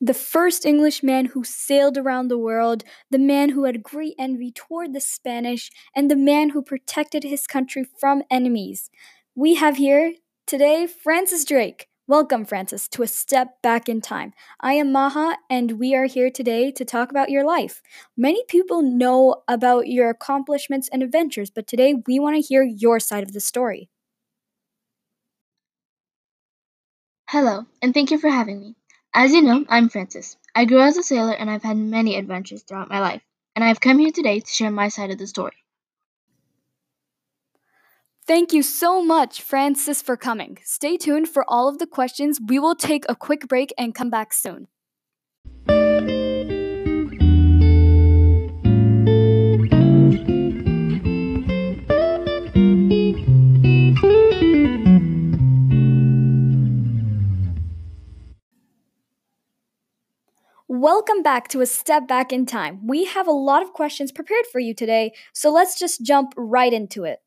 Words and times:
The 0.00 0.14
first 0.14 0.66
Englishman 0.66 1.26
who 1.26 1.44
sailed 1.44 1.96
around 1.96 2.28
the 2.28 2.38
world, 2.38 2.84
the 3.10 3.18
man 3.18 3.50
who 3.50 3.64
had 3.64 3.82
great 3.82 4.14
envy 4.18 4.50
toward 4.50 4.92
the 4.92 5.00
Spanish, 5.00 5.70
and 5.94 6.10
the 6.10 6.16
man 6.16 6.50
who 6.50 6.62
protected 6.62 7.22
his 7.22 7.46
country 7.46 7.86
from 7.98 8.22
enemies. 8.30 8.90
We 9.34 9.54
have 9.54 9.76
here 9.76 10.14
today 10.46 10.86
Francis 10.86 11.44
Drake. 11.44 11.88
Welcome, 12.06 12.44
Francis, 12.44 12.86
to 12.88 13.02
A 13.02 13.06
Step 13.06 13.62
Back 13.62 13.88
in 13.88 14.02
Time. 14.02 14.34
I 14.60 14.74
am 14.74 14.92
Maha, 14.92 15.38
and 15.48 15.78
we 15.78 15.94
are 15.94 16.04
here 16.04 16.28
today 16.28 16.70
to 16.72 16.84
talk 16.84 17.10
about 17.10 17.30
your 17.30 17.44
life. 17.44 17.80
Many 18.14 18.44
people 18.46 18.82
know 18.82 19.42
about 19.48 19.88
your 19.88 20.10
accomplishments 20.10 20.90
and 20.92 21.02
adventures, 21.02 21.48
but 21.50 21.66
today 21.66 21.94
we 22.06 22.18
want 22.18 22.36
to 22.36 22.42
hear 22.42 22.62
your 22.62 23.00
side 23.00 23.22
of 23.22 23.32
the 23.32 23.40
story. 23.40 23.88
Hello, 27.30 27.64
and 27.80 27.94
thank 27.94 28.10
you 28.10 28.18
for 28.18 28.28
having 28.28 28.60
me. 28.60 28.74
As 29.16 29.32
you 29.32 29.42
know, 29.42 29.64
I'm 29.68 29.88
Francis. 29.88 30.36
I 30.56 30.64
grew 30.64 30.80
as 30.80 30.96
a 30.96 31.02
sailor 31.04 31.34
and 31.34 31.48
I've 31.48 31.62
had 31.62 31.76
many 31.76 32.16
adventures 32.16 32.64
throughout 32.64 32.88
my 32.88 32.98
life, 32.98 33.22
and 33.54 33.64
I've 33.64 33.80
come 33.80 34.00
here 34.00 34.10
today 34.10 34.40
to 34.40 34.50
share 34.50 34.72
my 34.72 34.88
side 34.88 35.12
of 35.12 35.18
the 35.18 35.26
story. 35.28 35.54
Thank 38.26 38.52
you 38.52 38.62
so 38.62 39.04
much, 39.04 39.40
Francis, 39.40 40.02
for 40.02 40.16
coming. 40.16 40.58
Stay 40.64 40.96
tuned 40.96 41.28
for 41.28 41.44
all 41.48 41.68
of 41.68 41.78
the 41.78 41.86
questions. 41.86 42.40
We 42.44 42.58
will 42.58 42.74
take 42.74 43.04
a 43.08 43.14
quick 43.14 43.46
break 43.46 43.72
and 43.78 43.94
come 43.94 44.10
back 44.10 44.32
soon. 44.32 44.66
Welcome 61.14 61.22
back 61.22 61.46
to 61.50 61.60
A 61.60 61.66
Step 61.66 62.08
Back 62.08 62.32
in 62.32 62.44
Time. 62.44 62.84
We 62.88 63.04
have 63.04 63.28
a 63.28 63.30
lot 63.30 63.62
of 63.62 63.72
questions 63.72 64.10
prepared 64.10 64.46
for 64.50 64.58
you 64.58 64.74
today, 64.74 65.12
so 65.32 65.52
let's 65.52 65.78
just 65.78 66.02
jump 66.02 66.34
right 66.36 66.72
into 66.72 67.04
it. 67.04 67.20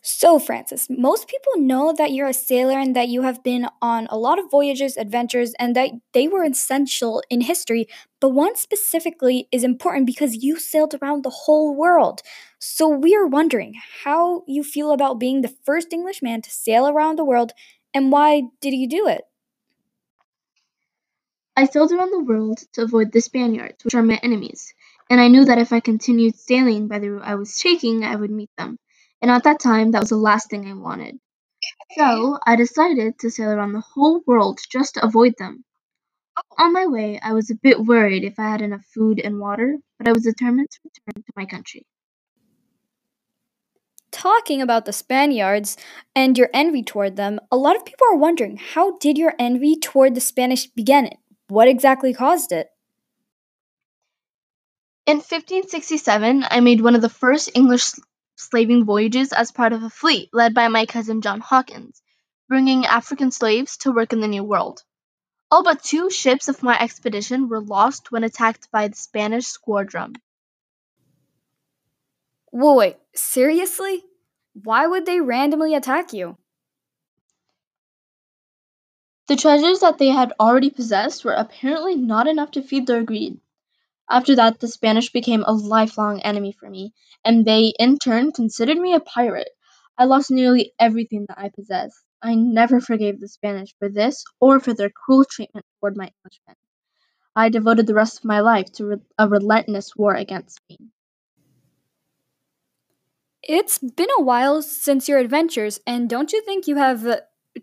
So, 0.00 0.38
Francis, 0.38 0.86
most 0.88 1.28
people 1.28 1.58
know 1.58 1.92
that 1.92 2.12
you're 2.12 2.28
a 2.28 2.32
sailor 2.32 2.78
and 2.78 2.96
that 2.96 3.08
you 3.08 3.20
have 3.20 3.42
been 3.42 3.66
on 3.82 4.06
a 4.08 4.16
lot 4.16 4.38
of 4.38 4.50
voyages, 4.50 4.96
adventures, 4.96 5.52
and 5.58 5.76
that 5.76 5.90
they 6.14 6.26
were 6.26 6.42
essential 6.42 7.22
in 7.28 7.42
history. 7.42 7.86
But 8.18 8.30
one 8.30 8.56
specifically 8.56 9.46
is 9.52 9.62
important 9.62 10.06
because 10.06 10.42
you 10.42 10.58
sailed 10.58 10.94
around 11.02 11.22
the 11.22 11.36
whole 11.44 11.76
world. 11.76 12.22
So, 12.58 12.88
we 12.88 13.14
are 13.14 13.26
wondering 13.26 13.74
how 14.04 14.42
you 14.46 14.64
feel 14.64 14.90
about 14.90 15.20
being 15.20 15.42
the 15.42 15.54
first 15.66 15.92
Englishman 15.92 16.40
to 16.40 16.50
sail 16.50 16.88
around 16.88 17.16
the 17.16 17.26
world 17.26 17.52
and 17.92 18.10
why 18.10 18.44
did 18.62 18.72
you 18.72 18.88
do 18.88 19.06
it? 19.06 19.24
I 21.60 21.66
sailed 21.66 21.92
around 21.92 22.10
the 22.10 22.24
world 22.24 22.58
to 22.72 22.82
avoid 22.82 23.12
the 23.12 23.20
Spaniards, 23.20 23.84
which 23.84 23.94
are 23.94 24.02
my 24.02 24.18
enemies, 24.22 24.72
and 25.08 25.20
I 25.20 25.28
knew 25.28 25.44
that 25.44 25.58
if 25.58 25.72
I 25.72 25.80
continued 25.80 26.36
sailing 26.36 26.88
by 26.88 26.98
the 26.98 27.10
route 27.10 27.22
I 27.24 27.34
was 27.34 27.58
taking, 27.58 28.04
I 28.04 28.16
would 28.16 28.30
meet 28.30 28.50
them 28.56 28.78
and 29.22 29.30
at 29.30 29.44
that 29.44 29.60
time 29.60 29.90
that 29.90 30.00
was 30.00 30.10
the 30.10 30.16
last 30.16 30.50
thing 30.50 30.66
I 30.66 30.74
wanted. 30.74 31.18
So 31.96 32.38
I 32.46 32.56
decided 32.56 33.18
to 33.18 33.30
sail 33.30 33.50
around 33.50 33.72
the 33.72 33.84
whole 33.94 34.22
world 34.26 34.58
just 34.70 34.94
to 34.94 35.04
avoid 35.04 35.34
them. 35.38 35.64
On 36.58 36.72
my 36.72 36.86
way, 36.86 37.20
I 37.22 37.32
was 37.32 37.50
a 37.50 37.54
bit 37.54 37.80
worried 37.80 38.24
if 38.24 38.38
I 38.38 38.50
had 38.50 38.62
enough 38.62 38.84
food 38.94 39.20
and 39.20 39.38
water, 39.38 39.76
but 39.98 40.08
I 40.08 40.12
was 40.12 40.22
determined 40.22 40.70
to 40.70 40.78
return 40.84 41.22
to 41.22 41.32
my 41.36 41.44
country. 41.44 41.84
Talking 44.10 44.62
about 44.62 44.86
the 44.86 44.92
Spaniards 44.92 45.76
and 46.14 46.36
your 46.36 46.48
envy 46.54 46.82
toward 46.82 47.16
them, 47.16 47.40
a 47.52 47.56
lot 47.56 47.76
of 47.76 47.84
people 47.84 48.06
are 48.10 48.16
wondering 48.16 48.56
how 48.56 48.96
did 48.98 49.18
your 49.18 49.34
envy 49.38 49.76
toward 49.76 50.14
the 50.14 50.20
Spanish 50.20 50.66
begin? 50.66 51.10
What 51.50 51.66
exactly 51.66 52.14
caused 52.14 52.52
it? 52.52 52.68
In 55.04 55.16
1567, 55.16 56.44
I 56.48 56.60
made 56.60 56.80
one 56.80 56.94
of 56.94 57.02
the 57.02 57.08
first 57.08 57.50
English 57.56 57.90
slaving 58.36 58.84
voyages 58.84 59.32
as 59.32 59.50
part 59.50 59.72
of 59.72 59.82
a 59.82 59.90
fleet 59.90 60.30
led 60.32 60.54
by 60.54 60.68
my 60.68 60.86
cousin 60.86 61.22
John 61.22 61.40
Hawkins, 61.40 62.02
bringing 62.48 62.86
African 62.86 63.32
slaves 63.32 63.76
to 63.78 63.90
work 63.90 64.12
in 64.12 64.20
the 64.20 64.28
New 64.28 64.44
World. 64.44 64.84
All 65.50 65.64
but 65.64 65.82
two 65.82 66.08
ships 66.08 66.46
of 66.46 66.62
my 66.62 66.78
expedition 66.78 67.48
were 67.48 67.60
lost 67.60 68.12
when 68.12 68.22
attacked 68.22 68.70
by 68.70 68.86
the 68.86 68.94
Spanish 68.96 69.46
squadron. 69.46 70.14
Whoa, 72.52 72.76
wait, 72.76 72.96
seriously? 73.16 74.04
Why 74.54 74.86
would 74.86 75.04
they 75.04 75.20
randomly 75.20 75.74
attack 75.74 76.12
you? 76.12 76.38
The 79.30 79.36
treasures 79.36 79.78
that 79.78 79.98
they 79.98 80.08
had 80.08 80.32
already 80.40 80.70
possessed 80.70 81.24
were 81.24 81.34
apparently 81.34 81.94
not 81.94 82.26
enough 82.26 82.50
to 82.50 82.62
feed 82.62 82.88
their 82.88 83.04
greed. 83.04 83.40
After 84.10 84.34
that, 84.34 84.58
the 84.58 84.66
Spanish 84.66 85.12
became 85.12 85.44
a 85.44 85.52
lifelong 85.52 86.20
enemy 86.22 86.50
for 86.50 86.68
me, 86.68 86.94
and 87.24 87.44
they, 87.46 87.72
in 87.78 87.98
turn, 87.98 88.32
considered 88.32 88.78
me 88.78 88.92
a 88.92 88.98
pirate. 88.98 89.50
I 89.96 90.06
lost 90.06 90.32
nearly 90.32 90.72
everything 90.80 91.26
that 91.28 91.38
I 91.38 91.48
possessed. 91.48 91.96
I 92.20 92.34
never 92.34 92.80
forgave 92.80 93.20
the 93.20 93.28
Spanish 93.28 93.72
for 93.78 93.88
this 93.88 94.24
or 94.40 94.58
for 94.58 94.74
their 94.74 94.90
cruel 94.90 95.24
treatment 95.24 95.64
toward 95.78 95.96
my 95.96 96.10
Englishmen. 96.24 96.56
I 97.36 97.50
devoted 97.50 97.86
the 97.86 97.94
rest 97.94 98.18
of 98.18 98.24
my 98.24 98.40
life 98.40 98.72
to 98.72 98.84
re- 98.84 98.96
a 99.16 99.28
relentless 99.28 99.94
war 99.94 100.12
against 100.12 100.56
Spain. 100.56 100.90
It's 103.44 103.78
been 103.78 104.10
a 104.18 104.22
while 104.22 104.60
since 104.60 105.08
your 105.08 105.20
adventures, 105.20 105.78
and 105.86 106.10
don't 106.10 106.32
you 106.32 106.42
think 106.42 106.66
you 106.66 106.74
have 106.74 107.06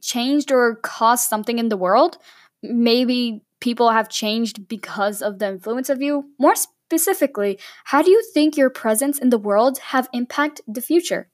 changed 0.01 0.51
or 0.51 0.75
caused 0.75 1.29
something 1.29 1.59
in 1.59 1.69
the 1.69 1.77
world? 1.77 2.17
Maybe 2.61 3.41
people 3.59 3.89
have 3.89 4.09
changed 4.09 4.67
because 4.67 5.21
of 5.21 5.39
the 5.39 5.47
influence 5.47 5.89
of 5.89 6.01
you? 6.01 6.31
More 6.39 6.55
specifically, 6.55 7.59
how 7.85 8.01
do 8.01 8.11
you 8.11 8.23
think 8.33 8.57
your 8.57 8.69
presence 8.69 9.19
in 9.19 9.29
the 9.29 9.37
world 9.37 9.79
have 9.79 10.09
impacted 10.13 10.65
the 10.67 10.81
future? 10.81 11.29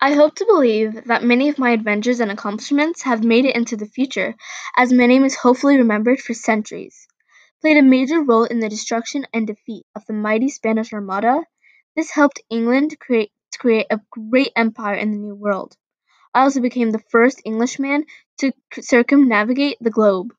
I 0.00 0.12
hope 0.12 0.34
to 0.36 0.44
believe 0.44 1.04
that 1.06 1.24
many 1.24 1.48
of 1.48 1.58
my 1.58 1.70
adventures 1.70 2.20
and 2.20 2.30
accomplishments 2.30 3.02
have 3.02 3.24
made 3.24 3.46
it 3.46 3.56
into 3.56 3.76
the 3.76 3.86
future, 3.86 4.34
as 4.76 4.92
my 4.92 5.06
name 5.06 5.24
is 5.24 5.36
hopefully 5.36 5.78
remembered 5.78 6.20
for 6.20 6.34
centuries. 6.34 7.08
Played 7.62 7.78
a 7.78 7.82
major 7.82 8.20
role 8.20 8.44
in 8.44 8.60
the 8.60 8.68
destruction 8.68 9.26
and 9.32 9.46
defeat 9.46 9.86
of 9.94 10.04
the 10.06 10.12
mighty 10.12 10.50
Spanish 10.50 10.92
Armada, 10.92 11.44
this 11.96 12.10
helped 12.10 12.42
England 12.50 13.00
create, 13.00 13.32
create 13.58 13.86
a 13.90 14.02
great 14.10 14.52
empire 14.54 14.96
in 14.96 15.12
the 15.12 15.16
New 15.16 15.34
World. 15.34 15.78
I 16.36 16.42
also 16.42 16.60
became 16.60 16.90
the 16.90 17.02
first 17.08 17.40
Englishman 17.46 18.04
to 18.40 18.52
circumnavigate 18.78 19.78
the 19.80 19.88
globe. 19.88 20.34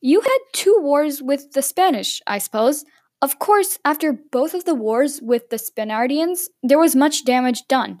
You 0.00 0.22
had 0.22 0.38
two 0.54 0.78
wars 0.80 1.20
with 1.20 1.52
the 1.52 1.60
Spanish, 1.60 2.22
I 2.26 2.38
suppose. 2.38 2.86
Of 3.20 3.38
course, 3.38 3.78
after 3.84 4.14
both 4.14 4.54
of 4.54 4.64
the 4.64 4.74
wars 4.74 5.20
with 5.20 5.50
the 5.50 5.58
Spaniardians, 5.58 6.48
there 6.62 6.78
was 6.78 6.96
much 6.96 7.26
damage 7.26 7.68
done. 7.68 8.00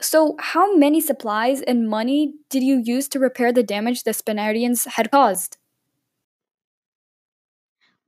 So, 0.00 0.34
how 0.40 0.74
many 0.74 1.00
supplies 1.00 1.60
and 1.60 1.88
money 1.88 2.34
did 2.50 2.64
you 2.64 2.82
use 2.84 3.06
to 3.10 3.20
repair 3.20 3.52
the 3.52 3.62
damage 3.62 4.02
the 4.02 4.10
Spaniardians 4.10 4.88
had 4.88 5.12
caused? 5.12 5.58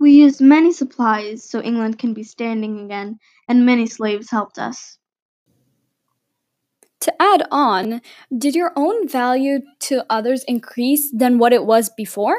We 0.01 0.11
used 0.11 0.41
many 0.41 0.73
supplies 0.73 1.49
so 1.49 1.63
England 1.63 2.01
can 2.01 2.15
be 2.15 2.25
standing 2.25 2.81
again, 2.81 3.21
and 3.47 3.65
many 3.65 3.87
slaves 3.87 4.29
helped 4.29 4.59
us. 4.59 4.99
To 7.01 7.23
add 7.23 7.47
on, 7.51 8.01
did 8.37 8.55
your 8.55 8.73
own 8.75 9.09
value 9.09 9.61
to 9.81 10.05
others 10.09 10.45
increase 10.45 11.11
than 11.13 11.39
what 11.39 11.53
it 11.53 11.65
was 11.65 11.91
before? 11.91 12.37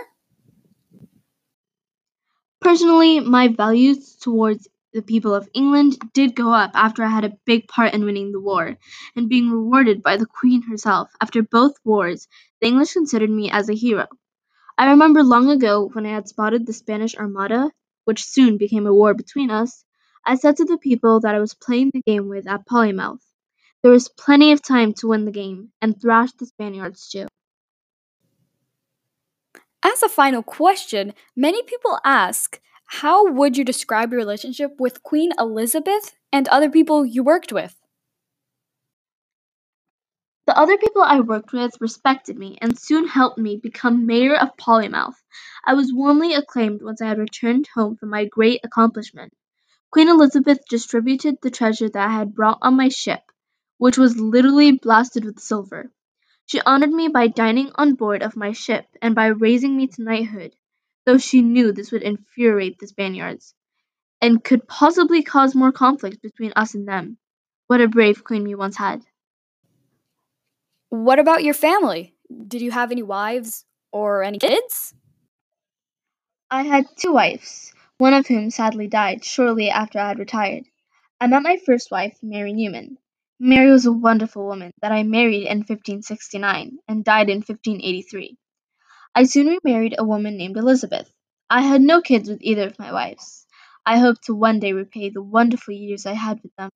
Personally, 2.59 3.19
my 3.19 3.49
values 3.49 4.15
towards 4.15 4.67
the 4.93 5.01
people 5.03 5.35
of 5.35 5.47
England 5.53 5.97
did 6.13 6.35
go 6.35 6.51
up 6.51 6.71
after 6.73 7.03
I 7.03 7.09
had 7.09 7.23
a 7.23 7.37
big 7.45 7.67
part 7.67 7.93
in 7.93 8.03
winning 8.03 8.31
the 8.31 8.39
war 8.39 8.77
and 9.15 9.29
being 9.29 9.51
rewarded 9.51 10.01
by 10.01 10.17
the 10.17 10.25
Queen 10.25 10.63
herself. 10.63 11.11
After 11.21 11.43
both 11.43 11.75
wars, 11.83 12.27
the 12.59 12.67
English 12.67 12.93
considered 12.93 13.29
me 13.29 13.51
as 13.51 13.69
a 13.69 13.75
hero. 13.75 14.07
I 14.77 14.89
remember 14.89 15.23
long 15.23 15.49
ago 15.49 15.89
when 15.93 16.05
I 16.05 16.11
had 16.13 16.27
spotted 16.27 16.65
the 16.65 16.73
Spanish 16.73 17.15
Armada, 17.15 17.71
which 18.05 18.25
soon 18.25 18.57
became 18.57 18.87
a 18.87 18.93
war 18.93 19.13
between 19.13 19.51
us, 19.51 19.85
I 20.25 20.35
said 20.35 20.57
to 20.57 20.65
the 20.65 20.77
people 20.79 21.19
that 21.19 21.35
I 21.35 21.39
was 21.39 21.53
playing 21.53 21.91
the 21.93 22.01
game 22.01 22.27
with 22.27 22.47
at 22.47 22.65
Polymouth. 22.65 23.26
There 23.87 23.93
was 23.93 24.09
plenty 24.09 24.51
of 24.51 24.61
time 24.61 24.91
to 24.95 25.07
win 25.07 25.23
the 25.23 25.31
game 25.31 25.71
and 25.81 25.95
thrash 25.95 26.33
the 26.33 26.45
Spaniards 26.45 27.07
too. 27.07 27.25
As 29.81 30.03
a 30.03 30.09
final 30.09 30.43
question, 30.43 31.13
many 31.37 31.63
people 31.63 31.97
ask 32.03 32.59
how 32.87 33.31
would 33.31 33.55
you 33.55 33.63
describe 33.63 34.11
your 34.11 34.19
relationship 34.19 34.71
with 34.77 35.03
Queen 35.03 35.31
Elizabeth 35.39 36.17
and 36.33 36.49
other 36.49 36.69
people 36.69 37.05
you 37.05 37.23
worked 37.23 37.53
with? 37.53 37.77
The 40.47 40.57
other 40.59 40.77
people 40.77 41.03
I 41.03 41.21
worked 41.21 41.53
with 41.53 41.71
respected 41.79 42.37
me 42.37 42.57
and 42.61 42.77
soon 42.77 43.07
helped 43.07 43.37
me 43.37 43.55
become 43.55 44.05
mayor 44.05 44.35
of 44.35 44.57
Polymouth. 44.57 45.15
I 45.65 45.75
was 45.75 45.93
warmly 45.93 46.33
acclaimed 46.33 46.81
once 46.81 47.01
I 47.01 47.07
had 47.07 47.19
returned 47.19 47.69
home 47.73 47.95
from 47.95 48.09
my 48.09 48.25
great 48.25 48.59
accomplishment. 48.65 49.31
Queen 49.91 50.09
Elizabeth 50.09 50.59
distributed 50.69 51.37
the 51.41 51.51
treasure 51.51 51.87
that 51.87 52.05
I 52.05 52.11
had 52.11 52.35
brought 52.35 52.57
on 52.61 52.75
my 52.75 52.89
ship 52.89 53.21
which 53.77 53.97
was 53.97 54.19
literally 54.19 54.71
blasted 54.71 55.25
with 55.25 55.39
silver. 55.39 55.91
She 56.45 56.61
honored 56.61 56.91
me 56.91 57.09
by 57.09 57.27
dining 57.27 57.71
on 57.75 57.95
board 57.95 58.23
of 58.23 58.37
my 58.37 58.53
ship 58.53 58.85
and 59.01 59.13
by 59.13 59.27
raising 59.27 59.75
me 59.75 59.87
to 59.87 60.03
knighthood, 60.03 60.55
though 61.05 61.17
she 61.17 61.41
knew 61.41 61.71
this 61.71 61.91
would 61.91 62.03
infuriate 62.03 62.79
the 62.79 62.87
Spaniards, 62.87 63.53
and 64.21 64.43
could 64.43 64.67
possibly 64.67 65.23
cause 65.23 65.53
more 65.53 65.71
conflict 65.71 66.21
between 66.21 66.53
us 66.55 66.73
and 66.73 66.87
them. 66.87 67.17
What 67.67 67.81
a 67.81 67.87
brave 67.87 68.23
queen 68.23 68.43
we 68.43 68.55
once 68.55 68.77
had. 68.77 69.03
What 70.89 71.19
about 71.19 71.43
your 71.43 71.53
family? 71.53 72.15
Did 72.47 72.61
you 72.61 72.71
have 72.71 72.91
any 72.91 73.03
wives 73.03 73.65
or 73.91 74.23
any 74.23 74.39
kids? 74.39 74.93
I 76.49 76.63
had 76.63 76.85
two 76.95 77.11
wives, 77.11 77.73
one 77.97 78.13
of 78.13 78.25
whom 78.25 78.49
sadly 78.51 78.87
died 78.87 79.25
shortly 79.25 79.69
after 79.69 79.99
I 79.99 80.07
had 80.07 80.19
retired. 80.19 80.63
I 81.19 81.27
met 81.27 81.43
my 81.43 81.57
first 81.65 81.91
wife, 81.91 82.17
Mary 82.21 82.53
Newman. 82.53 82.97
Mary 83.39 83.71
was 83.71 83.85
a 83.85 83.91
wonderful 83.91 84.45
woman 84.45 84.71
that 84.81 84.91
I 84.91 85.03
married 85.03 85.45
in 85.47 85.59
1569 85.59 86.77
and 86.87 87.05
died 87.05 87.29
in 87.29 87.37
1583. 87.37 88.35
I 89.13 89.23
soon 89.23 89.57
remarried 89.63 89.95
a 89.97 90.05
woman 90.05 90.37
named 90.37 90.57
Elizabeth. 90.57 91.11
I 91.49 91.61
had 91.61 91.81
no 91.81 92.01
kids 92.01 92.29
with 92.29 92.39
either 92.41 92.67
of 92.67 92.79
my 92.79 92.91
wives. 92.91 93.45
I 93.85 93.99
hope 93.99 94.19
to 94.23 94.35
one 94.35 94.59
day 94.59 94.73
repay 94.73 95.09
the 95.09 95.21
wonderful 95.21 95.73
years 95.73 96.05
I 96.05 96.13
had 96.13 96.41
with 96.41 96.55
them. 96.57 96.71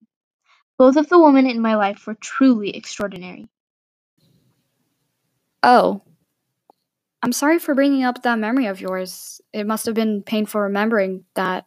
Both 0.78 0.98
of 0.98 1.10
the 1.10 1.20
women 1.20 1.48
in 1.48 1.62
my 1.62 1.76
life 1.76 2.08
were 2.08 2.16
truly 2.16 2.76
extraordinary. 2.76 3.48
Oh. 5.64 6.02
I'm 7.24 7.34
sorry 7.34 7.60
for 7.60 7.76
bringing 7.76 8.04
up 8.04 8.24
that 8.24 8.40
memory 8.40 8.68
of 8.68 8.82
yours. 8.82 9.42
It 9.54 9.68
must 9.68 9.86
have 9.86 9.96
been 9.96 10.24
painful 10.24 10.62
remembering 10.62 11.26
that. 11.36 11.66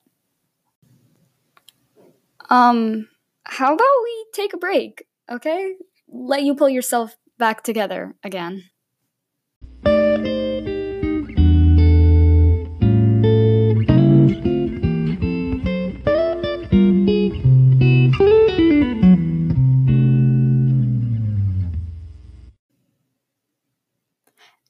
Um, 2.51 3.09
how 3.45 3.75
about 3.75 4.03
we 4.05 4.27
take 4.33 4.53
a 4.53 4.59
break, 4.59 5.05
okay? 5.31 5.75
Let 6.09 6.43
you 6.43 6.55
pull 6.55 6.69
yourself 6.69 7.17
back 7.39 7.63
together 7.65 8.15
again. 8.23 8.65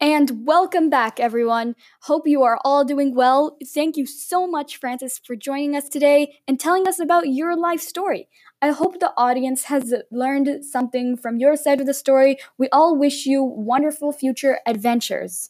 And 0.04 0.44
welcome 0.46 0.90
back, 0.90 1.18
everyone. 1.18 1.76
Hope 2.02 2.28
you 2.28 2.42
are 2.42 2.58
all 2.62 2.84
doing 2.84 3.14
well. 3.14 3.56
Thank 3.66 3.96
you 3.96 4.04
so 4.04 4.46
much, 4.46 4.76
Francis, 4.76 5.18
for 5.18 5.34
joining 5.34 5.74
us 5.74 5.88
today 5.88 6.40
and 6.46 6.60
telling 6.60 6.86
us 6.86 7.00
about 7.00 7.30
your 7.30 7.56
life 7.56 7.80
story. 7.80 8.28
I 8.60 8.72
hope 8.72 9.00
the 9.00 9.14
audience 9.16 9.64
has 9.64 9.94
learned 10.10 10.62
something 10.62 11.16
from 11.16 11.38
your 11.38 11.56
side 11.56 11.80
of 11.80 11.86
the 11.86 11.94
story. 11.94 12.36
We 12.58 12.68
all 12.68 12.98
wish 12.98 13.24
you 13.24 13.42
wonderful 13.42 14.12
future 14.12 14.58
adventures. 14.66 15.48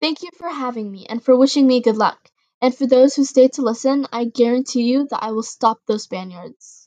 Thank 0.00 0.22
you 0.22 0.30
for 0.38 0.48
having 0.48 0.90
me 0.90 1.04
and 1.06 1.22
for 1.22 1.36
wishing 1.36 1.66
me 1.66 1.82
good 1.82 1.98
luck. 1.98 2.30
And 2.62 2.74
for 2.74 2.86
those 2.86 3.14
who 3.14 3.24
stay 3.26 3.48
to 3.48 3.60
listen, 3.60 4.06
I 4.10 4.24
guarantee 4.24 4.84
you 4.84 5.06
that 5.10 5.22
I 5.22 5.32
will 5.32 5.42
stop 5.42 5.80
those 5.86 6.04
Spaniards. 6.04 6.77